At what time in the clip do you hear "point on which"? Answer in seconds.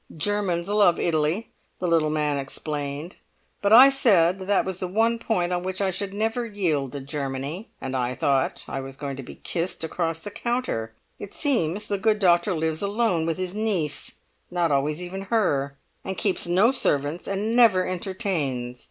5.19-5.79